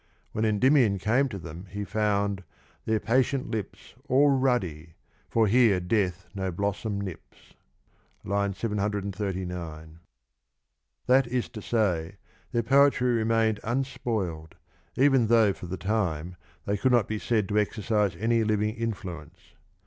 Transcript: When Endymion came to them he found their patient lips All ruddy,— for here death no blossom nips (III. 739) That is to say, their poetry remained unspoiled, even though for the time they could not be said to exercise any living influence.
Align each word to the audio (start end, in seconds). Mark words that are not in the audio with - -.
When 0.31 0.45
Endymion 0.45 0.97
came 0.97 1.29
to 1.29 1.37
them 1.37 1.67
he 1.69 1.83
found 1.83 2.43
their 2.85 2.99
patient 2.99 3.51
lips 3.51 3.93
All 4.07 4.31
ruddy,— 4.31 4.95
for 5.29 5.45
here 5.45 5.79
death 5.79 6.25
no 6.33 6.51
blossom 6.51 6.99
nips 6.99 7.53
(III. 8.25 8.51
739) 8.55 9.99
That 11.05 11.27
is 11.27 11.49
to 11.49 11.61
say, 11.61 12.15
their 12.51 12.63
poetry 12.63 13.13
remained 13.13 13.59
unspoiled, 13.63 14.55
even 14.95 15.27
though 15.27 15.53
for 15.53 15.67
the 15.67 15.77
time 15.77 16.35
they 16.65 16.77
could 16.77 16.91
not 16.91 17.07
be 17.07 17.19
said 17.19 17.47
to 17.49 17.59
exercise 17.59 18.15
any 18.15 18.43
living 18.43 18.73
influence. 18.73 19.53